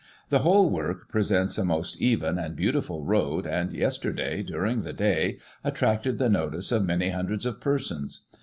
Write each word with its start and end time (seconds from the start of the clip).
The 0.29 0.39
whole 0.39 0.71
work 0.71 1.09
presents 1.09 1.59
a 1.59 1.63
most 1.63 2.01
even 2.01 2.39
and 2.39 2.55
beautiful 2.55 3.05
road, 3.05 3.45
and, 3.45 3.71
yesterday, 3.71 4.41
during 4.41 4.81
the 4.81 4.93
day, 4.93 5.37
attracted 5.63 6.17
the 6.17 6.27
notice 6.27 6.71
of 6.71 6.83
many 6.83 7.11
hun 7.11 7.27
dreds 7.27 7.45
of 7.45 7.61
persons. 7.61 8.25